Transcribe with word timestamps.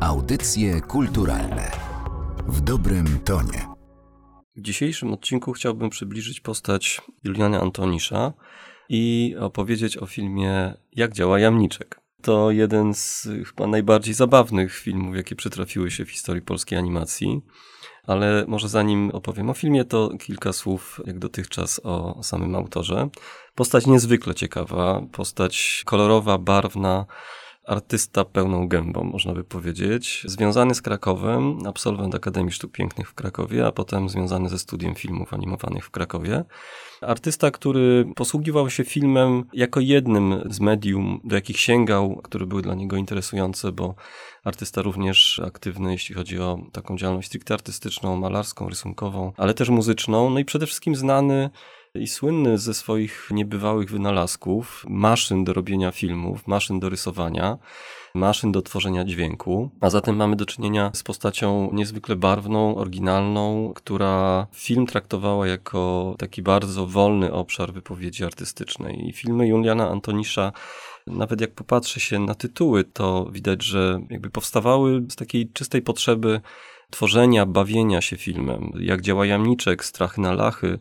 Audycje 0.00 0.80
kulturalne 0.80 1.70
w 2.48 2.60
dobrym 2.60 3.18
tonie. 3.24 3.66
W 4.56 4.60
dzisiejszym 4.60 5.12
odcinku 5.12 5.52
chciałbym 5.52 5.90
przybliżyć 5.90 6.40
postać 6.40 7.00
Juliana 7.24 7.60
Antonisza 7.60 8.32
i 8.88 9.34
opowiedzieć 9.40 9.96
o 9.96 10.06
filmie 10.06 10.74
Jak 10.92 11.12
działa 11.12 11.38
jamniczek. 11.38 12.00
To 12.22 12.50
jeden 12.50 12.94
z 12.94 13.28
chyba 13.46 13.66
najbardziej 13.66 14.14
zabawnych 14.14 14.74
filmów, 14.76 15.16
jakie 15.16 15.36
przytrafiły 15.36 15.90
się 15.90 16.04
w 16.04 16.10
historii 16.10 16.42
polskiej 16.42 16.78
animacji. 16.78 17.40
Ale 18.06 18.44
może 18.48 18.68
zanim 18.68 19.10
opowiem 19.10 19.50
o 19.50 19.54
filmie, 19.54 19.84
to 19.84 20.10
kilka 20.20 20.52
słów, 20.52 21.00
jak 21.06 21.18
dotychczas, 21.18 21.80
o 21.84 22.22
samym 22.22 22.54
autorze. 22.54 23.08
Postać 23.54 23.86
niezwykle 23.86 24.34
ciekawa, 24.34 25.02
postać 25.12 25.82
kolorowa, 25.86 26.38
barwna, 26.38 27.06
artysta 27.70 28.24
pełną 28.24 28.68
gębą, 28.68 29.04
można 29.04 29.34
by 29.34 29.44
powiedzieć. 29.44 30.22
Związany 30.26 30.74
z 30.74 30.82
Krakowem, 30.82 31.58
absolwent 31.66 32.14
Akademii 32.14 32.52
Sztuk 32.52 32.72
Pięknych 32.72 33.08
w 33.08 33.14
Krakowie, 33.14 33.66
a 33.66 33.72
potem 33.72 34.08
związany 34.08 34.48
ze 34.48 34.58
studiem 34.58 34.94
filmów 34.94 35.34
animowanych 35.34 35.84
w 35.84 35.90
Krakowie. 35.90 36.44
Artysta, 37.00 37.50
który 37.50 38.12
posługiwał 38.16 38.70
się 38.70 38.84
filmem 38.84 39.44
jako 39.52 39.80
jednym 39.80 40.42
z 40.50 40.60
medium, 40.60 41.20
do 41.24 41.34
jakich 41.34 41.60
sięgał, 41.60 42.20
które 42.22 42.46
były 42.46 42.62
dla 42.62 42.74
niego 42.74 42.96
interesujące, 42.96 43.72
bo 43.72 43.94
artysta 44.44 44.82
również 44.82 45.40
aktywny, 45.46 45.92
jeśli 45.92 46.14
chodzi 46.14 46.38
o 46.38 46.58
taką 46.72 46.96
działalność 46.96 47.28
stricte 47.28 47.54
artystyczną, 47.54 48.16
malarską, 48.16 48.68
rysunkową, 48.68 49.32
ale 49.36 49.54
też 49.54 49.68
muzyczną, 49.68 50.30
no 50.30 50.38
i 50.38 50.44
przede 50.44 50.66
wszystkim 50.66 50.96
znany 50.96 51.50
i 51.94 52.06
słynny 52.06 52.58
ze 52.58 52.74
swoich 52.74 53.28
niebywałych 53.30 53.90
wynalazków, 53.90 54.84
maszyn 54.88 55.44
do 55.44 55.52
robienia 55.52 55.90
filmów, 55.90 56.46
maszyn 56.46 56.80
do 56.80 56.88
rysowania, 56.88 57.58
maszyn 58.14 58.52
do 58.52 58.62
tworzenia 58.62 59.04
dźwięku. 59.04 59.70
A 59.80 59.90
zatem 59.90 60.16
mamy 60.16 60.36
do 60.36 60.46
czynienia 60.46 60.90
z 60.94 61.02
postacią 61.02 61.70
niezwykle 61.72 62.16
barwną, 62.16 62.76
oryginalną, 62.76 63.72
która 63.76 64.46
film 64.54 64.86
traktowała 64.86 65.46
jako 65.46 66.14
taki 66.18 66.42
bardzo 66.42 66.86
wolny 66.86 67.32
obszar 67.32 67.72
wypowiedzi 67.72 68.24
artystycznej. 68.24 69.08
I 69.08 69.12
filmy 69.12 69.48
Juliana 69.48 69.88
Antonisza 69.88 70.52
nawet 71.06 71.40
jak 71.40 71.54
popatrzy 71.54 72.00
się 72.00 72.18
na 72.18 72.34
tytuły, 72.34 72.84
to 72.84 73.26
widać, 73.32 73.62
że 73.62 74.00
jakby 74.10 74.30
powstawały 74.30 75.02
z 75.08 75.16
takiej 75.16 75.48
czystej 75.52 75.82
potrzeby 75.82 76.40
tworzenia, 76.90 77.46
bawienia 77.46 78.00
się 78.00 78.16
filmem. 78.16 78.72
Jak 78.80 79.00
działa 79.00 79.26
jamniczek, 79.26 79.84
strachy 79.84 80.20
na 80.20 80.32
lachy, 80.32 80.78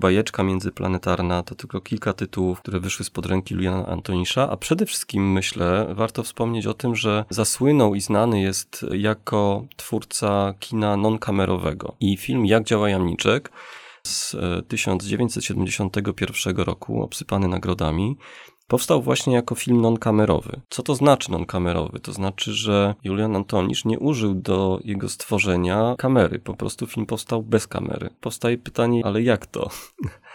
Bajeczka 0.00 0.42
międzyplanetarna 0.42 1.42
to 1.42 1.54
tylko 1.54 1.80
kilka 1.80 2.12
tytułów, 2.12 2.60
które 2.60 2.80
wyszły 2.80 3.04
spod 3.04 3.26
ręki 3.26 3.54
Juliana 3.54 3.86
Antonisza, 3.86 4.50
a 4.50 4.56
przede 4.56 4.86
wszystkim 4.86 5.32
myślę, 5.32 5.86
warto 5.94 6.22
wspomnieć 6.22 6.66
o 6.66 6.74
tym, 6.74 6.96
że 6.96 7.24
zasłynął 7.30 7.94
i 7.94 8.00
znany 8.00 8.40
jest 8.40 8.86
jako 8.92 9.64
twórca 9.76 10.54
kina 10.60 10.96
non-kamerowego. 10.96 11.96
I 12.00 12.16
film 12.16 12.46
Jak 12.46 12.64
działa 12.64 12.90
jamniczek 12.90 13.50
z 14.06 14.36
1971 14.68 16.60
e, 16.60 16.64
roku, 16.64 17.02
obsypany 17.02 17.48
nagrodami, 17.48 18.16
powstał 18.68 19.02
właśnie 19.02 19.34
jako 19.34 19.54
film 19.54 19.80
non-kamerowy. 19.80 20.60
Co 20.70 20.82
to 20.82 20.94
znaczy 20.94 21.30
non-kamerowy? 21.30 22.00
To 22.00 22.12
znaczy, 22.12 22.52
że 22.52 22.94
Julian 23.04 23.36
Antonisz 23.36 23.84
nie 23.84 23.98
użył 23.98 24.34
do 24.34 24.80
jego 24.84 25.08
stworzenia 25.08 25.94
kamery. 25.98 26.38
Po 26.38 26.54
prostu 26.54 26.86
film 26.86 27.06
powstał 27.06 27.42
bez 27.42 27.66
kamery. 27.66 28.10
Powstaje 28.20 28.58
pytanie, 28.58 29.06
ale 29.06 29.22
jak 29.22 29.46
to? 29.46 29.70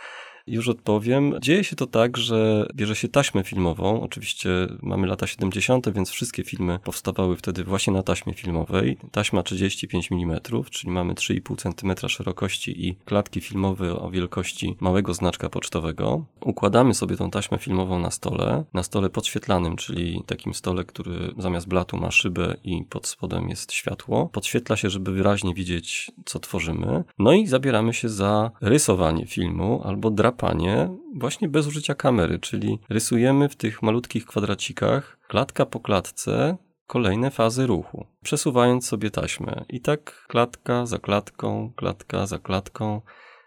Już 0.48 0.68
odpowiem. 0.68 1.34
Dzieje 1.42 1.64
się 1.64 1.76
to 1.76 1.88
tak, 1.88 2.18
że 2.18 2.68
bierze 2.76 2.96
się 2.96 3.08
taśmę 3.08 3.44
filmową. 3.44 4.02
Oczywiście 4.02 4.50
mamy 4.82 5.08
lata 5.08 5.28
70., 5.28 5.90
więc 5.94 6.10
wszystkie 6.10 6.44
filmy 6.44 6.80
powstawały 6.84 7.38
wtedy 7.38 7.64
właśnie 7.64 7.94
na 7.94 8.04
taśmie 8.04 8.34
filmowej. 8.34 8.98
Taśma 9.12 9.44
35 9.44 10.12
mm, 10.12 10.40
czyli 10.72 10.94
mamy 10.94 11.14
3,5 11.14 11.56
cm 11.58 12.10
szerokości 12.10 12.88
i 12.88 12.96
klatki 12.96 13.42
filmowe 13.42 14.00
o 14.00 14.12
wielkości 14.12 14.76
małego 14.80 15.14
znaczka 15.14 15.50
pocztowego. 15.50 16.26
Układamy 16.42 16.94
sobie 16.94 17.18
tą 17.18 17.32
taśmę 17.32 17.58
filmową 17.58 18.00
na 18.00 18.12
stole, 18.12 18.64
na 18.74 18.84
stole 18.84 19.10
podświetlanym, 19.10 19.76
czyli 19.76 20.24
takim 20.26 20.54
stole, 20.54 20.84
który 20.84 21.34
zamiast 21.38 21.68
blatu 21.68 21.98
ma 21.98 22.12
szybę 22.12 22.56
i 22.64 22.84
pod 22.90 23.08
spodem 23.08 23.50
jest 23.50 23.72
światło. 23.72 24.30
Podświetla 24.34 24.76
się, 24.76 24.90
żeby 24.90 25.12
wyraźnie 25.12 25.54
widzieć, 25.54 26.12
co 26.26 26.40
tworzymy. 26.40 27.04
No 27.20 27.34
i 27.34 27.48
zabieramy 27.48 27.94
się 27.94 28.10
za 28.10 28.52
rysowanie 28.62 29.26
filmu 29.26 29.82
albo 29.84 30.12
drapanie 30.12 30.33
drapanie 30.34 30.90
właśnie 31.16 31.50
bez 31.50 31.68
użycia 31.68 31.96
kamery, 31.96 32.40
czyli 32.40 32.80
rysujemy 32.90 33.50
w 33.50 33.56
tych 33.56 33.82
malutkich 33.82 34.26
kwadracikach 34.26 35.18
klatka 35.28 35.66
po 35.66 35.80
klatce 35.80 36.58
kolejne 36.88 37.32
fazy 37.32 37.68
ruchu, 37.68 38.06
przesuwając 38.24 38.88
sobie 38.88 39.12
taśmę. 39.12 39.66
I 39.70 39.82
tak 39.82 40.26
klatka 40.28 40.86
za 40.86 40.98
klatką, 40.98 41.72
klatka 41.76 42.28
za 42.28 42.40
klatką. 42.40 43.02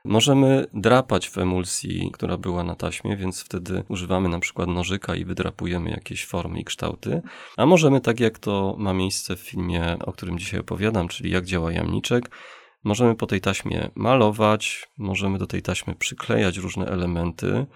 Możemy 0.04 0.66
drapać 0.74 1.28
w 1.28 1.38
emulsji, 1.38 2.10
która 2.12 2.36
była 2.36 2.64
na 2.64 2.74
taśmie, 2.74 3.16
więc 3.16 3.42
wtedy 3.42 3.82
używamy 3.88 4.28
na 4.28 4.38
przykład 4.38 4.68
nożyka 4.68 5.14
i 5.14 5.24
wydrapujemy 5.24 5.90
jakieś 5.90 6.26
formy 6.26 6.60
i 6.60 6.64
kształty. 6.64 7.22
A 7.56 7.66
możemy, 7.66 8.00
tak 8.00 8.20
jak 8.20 8.38
to 8.38 8.76
ma 8.78 8.92
miejsce 8.92 9.36
w 9.36 9.40
filmie, 9.40 9.96
o 10.04 10.12
którym 10.12 10.38
dzisiaj 10.38 10.60
opowiadam, 10.60 11.08
czyli 11.08 11.30
jak 11.30 11.44
działa 11.44 11.72
jamniczek, 11.72 12.30
Możemy 12.86 13.14
po 13.14 13.26
tej 13.26 13.40
taśmie 13.40 13.90
malować, 13.94 14.88
możemy 14.98 15.38
do 15.38 15.46
tej 15.46 15.62
taśmy 15.62 15.94
przyklejać 15.94 16.56
różne 16.56 16.86
elementy. 16.86 17.66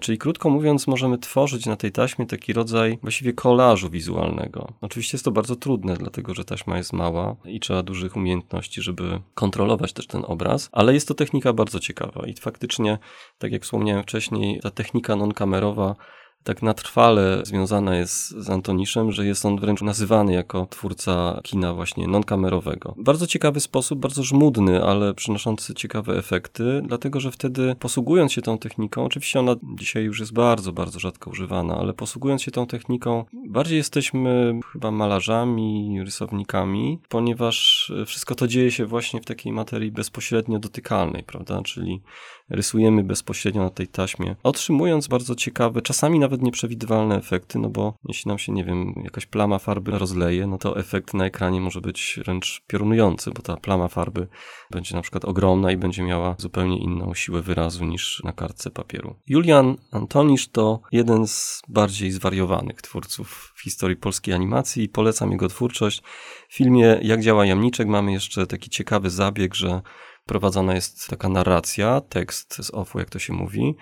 Czyli 0.00 0.18
krótko 0.18 0.50
mówiąc, 0.50 0.86
możemy 0.86 1.18
tworzyć 1.18 1.66
na 1.66 1.76
tej 1.76 1.92
taśmie 1.92 2.26
taki 2.26 2.52
rodzaj 2.52 2.98
właściwie 3.02 3.32
kolażu 3.32 3.90
wizualnego. 3.90 4.72
Oczywiście 4.80 5.16
jest 5.16 5.24
to 5.24 5.30
bardzo 5.30 5.56
trudne, 5.56 5.96
dlatego 5.96 6.34
że 6.34 6.44
taśma 6.44 6.76
jest 6.76 6.92
mała 6.92 7.36
i 7.44 7.60
trzeba 7.60 7.82
dużych 7.82 8.16
umiejętności, 8.16 8.82
żeby 8.82 9.20
kontrolować 9.34 9.92
też 9.92 10.06
ten 10.06 10.24
obraz, 10.26 10.68
ale 10.72 10.94
jest 10.94 11.08
to 11.08 11.14
technika 11.14 11.52
bardzo 11.52 11.80
ciekawa 11.80 12.26
i 12.26 12.34
faktycznie, 12.34 12.98
tak 13.38 13.52
jak 13.52 13.62
wspomniałem 13.62 14.02
wcześniej, 14.02 14.60
ta 14.60 14.70
technika 14.70 15.16
non-kamerowa 15.16 15.96
tak 16.44 16.62
natrwale 16.62 17.42
związana 17.44 17.96
jest 17.96 18.30
z 18.30 18.50
Antoniszem, 18.50 19.12
że 19.12 19.26
jest 19.26 19.46
on 19.46 19.60
wręcz 19.60 19.82
nazywany 19.82 20.32
jako 20.32 20.66
twórca 20.66 21.40
kina 21.42 21.74
właśnie 21.74 22.08
non-kamerowego. 22.08 22.94
Bardzo 22.96 23.26
ciekawy 23.26 23.60
sposób, 23.60 23.98
bardzo 23.98 24.22
żmudny, 24.22 24.84
ale 24.84 25.14
przynoszący 25.14 25.74
ciekawe 25.74 26.18
efekty, 26.18 26.82
dlatego 26.86 27.20
że 27.20 27.30
wtedy 27.30 27.76
posługując 27.78 28.32
się 28.32 28.42
tą 28.42 28.58
techniką, 28.58 29.04
oczywiście 29.04 29.40
ona 29.40 29.54
dzisiaj 29.74 30.04
już 30.04 30.20
jest 30.20 30.32
bardzo, 30.32 30.72
bardzo 30.72 30.98
rzadko 31.00 31.30
używana, 31.30 31.76
ale 31.78 31.94
posługując 31.94 32.42
się 32.42 32.50
tą 32.50 32.66
techniką, 32.66 33.24
bardziej 33.48 33.76
jesteśmy 33.76 34.60
chyba 34.72 34.90
malarzami, 34.90 36.00
rysownikami, 36.04 36.98
ponieważ 37.08 37.92
wszystko 38.06 38.34
to 38.34 38.48
dzieje 38.48 38.70
się 38.70 38.86
właśnie 38.86 39.20
w 39.20 39.24
takiej 39.24 39.52
materii 39.52 39.92
bezpośrednio 39.92 40.58
dotykalnej, 40.58 41.22
prawda? 41.22 41.62
Czyli 41.62 42.00
rysujemy 42.48 43.04
bezpośrednio 43.04 43.62
na 43.62 43.70
tej 43.70 43.88
taśmie, 43.88 44.36
otrzymując 44.42 45.08
bardzo 45.08 45.34
ciekawe, 45.34 45.82
czasami 45.82 46.18
nawet 46.18 46.29
nieprzewidywalne 46.36 47.16
efekty, 47.16 47.58
no 47.58 47.68
bo 47.68 47.94
jeśli 48.08 48.28
nam 48.28 48.38
się, 48.38 48.52
nie 48.52 48.64
wiem, 48.64 48.94
jakaś 49.04 49.26
plama 49.26 49.58
farby 49.58 49.98
rozleje, 49.98 50.46
no 50.46 50.58
to 50.58 50.78
efekt 50.78 51.14
na 51.14 51.24
ekranie 51.24 51.60
może 51.60 51.80
być 51.80 52.20
wręcz 52.24 52.62
piorunujący, 52.66 53.30
bo 53.30 53.42
ta 53.42 53.56
plama 53.56 53.88
farby 53.88 54.28
będzie 54.70 54.94
na 54.94 55.02
przykład 55.02 55.24
ogromna 55.24 55.72
i 55.72 55.76
będzie 55.76 56.02
miała 56.02 56.34
zupełnie 56.38 56.78
inną 56.78 57.14
siłę 57.14 57.42
wyrazu 57.42 57.84
niż 57.84 58.22
na 58.24 58.32
kartce 58.32 58.70
papieru. 58.70 59.16
Julian 59.26 59.76
Antonisz 59.92 60.48
to 60.48 60.80
jeden 60.92 61.26
z 61.26 61.62
bardziej 61.68 62.10
zwariowanych 62.10 62.82
twórców 62.82 63.52
w 63.56 63.62
historii 63.62 63.96
polskiej 63.96 64.34
animacji 64.34 64.84
i 64.84 64.88
polecam 64.88 65.32
jego 65.32 65.48
twórczość. 65.48 66.02
W 66.48 66.54
filmie 66.54 66.98
Jak 67.02 67.20
działa 67.20 67.46
jamniczek 67.46 67.88
mamy 67.88 68.12
jeszcze 68.12 68.46
taki 68.46 68.70
ciekawy 68.70 69.10
zabieg, 69.10 69.54
że 69.54 69.82
prowadzona 70.30 70.74
jest 70.74 71.08
taka 71.08 71.28
narracja, 71.28 72.00
tekst 72.00 72.54
z 72.54 72.70
ofu, 72.74 72.98
jak 72.98 73.10
to 73.10 73.18
się 73.18 73.32
mówi. 73.32 73.74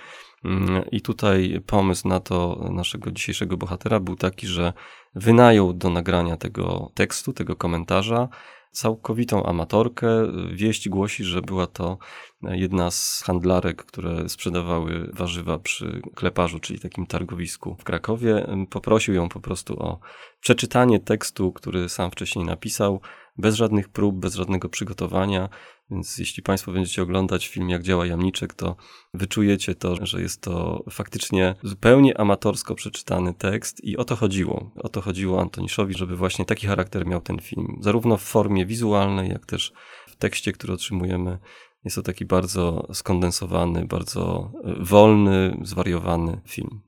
Mm, 0.45 0.85
I 0.91 1.01
tutaj 1.01 1.61
pomysł 1.67 2.09
na 2.09 2.21
to 2.21 2.69
naszego 2.73 3.11
dzisiejszego 3.11 3.57
bohatera 3.57 4.01
był 4.01 4.17
taki, 4.17 4.47
że 4.47 4.73
wynajął 5.15 5.73
do 5.73 5.91
nagrania 5.91 6.37
tego 6.37 6.91
tekstu, 6.95 7.33
tego 7.33 7.57
komentarza 7.57 8.29
całkowitą 8.73 9.47
amatorkę. 9.47 10.09
Wieść 10.53 10.89
głosi, 10.89 11.25
że 11.25 11.43
była 11.43 11.67
to 11.67 11.99
jedna 12.43 12.91
z 12.91 13.23
handlarek, 13.27 13.85
które 13.85 14.29
sprzedawały 14.29 15.11
warzywa 15.13 15.59
przy 15.59 16.03
kleparzu, 16.15 16.61
czyli 16.61 16.81
takim 16.81 17.07
targowisku 17.07 17.77
w 17.81 17.85
Krakowie. 17.85 18.47
Poprosił 18.71 19.15
ją 19.15 19.29
po 19.29 19.41
prostu 19.41 19.83
o 19.83 20.01
przeczytanie 20.41 21.01
tekstu, 21.01 21.53
który 21.53 21.89
sam 21.89 22.11
wcześniej 22.11 22.45
napisał, 22.45 23.01
bez 23.39 23.55
żadnych 23.55 23.89
prób, 23.89 24.17
bez 24.17 24.35
żadnego 24.35 24.69
przygotowania. 24.69 25.49
Więc 25.91 26.19
jeśli 26.19 26.43
Państwo 26.43 26.73
będziecie 26.73 27.03
oglądać 27.03 27.49
film 27.49 27.71
Jak 27.71 27.83
działa 27.83 28.07
jamniczek, 28.07 28.55
to 28.55 28.77
wyczujecie 29.15 29.75
to, 29.75 30.07
że 30.07 30.23
jest 30.23 30.41
to 30.41 30.85
faktycznie 30.91 31.55
zupełnie 31.63 32.21
amatorsko 32.21 32.75
przeczytany 32.75 33.35
tekst 33.35 33.85
i 33.85 33.97
o 33.97 34.05
to 34.05 34.17
chodziło. 34.17 34.71
O 34.77 34.89
to 34.89 35.01
chodziło 35.01 35.41
Antoniszowi, 35.41 35.95
żeby 35.95 36.17
właśnie 36.17 36.45
taki 36.45 36.67
charakter 36.67 37.07
miał 37.07 37.21
ten 37.21 37.39
film. 37.39 37.79
Zarówno 37.81 38.17
w 38.17 38.23
formie 38.23 38.67
wizualnej, 38.67 39.29
jak 39.29 39.47
też 39.47 39.73
w 40.09 40.17
tekście, 40.17 40.53
który 40.53 40.73
otrzymujemy. 40.73 41.39
Jest 41.85 41.97
to 41.97 42.03
taki 42.03 42.25
bardzo 42.25 42.89
skondensowany, 42.93 43.87
bardzo 43.87 44.53
e, 44.65 44.85
wolny, 44.85 45.59
zwariowany 45.63 46.41
film. 46.47 46.81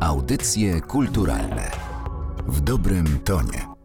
Audycje 0.00 0.80
kulturalne 0.80 1.70
w 2.48 2.60
dobrym 2.60 3.18
tonie. 3.24 3.77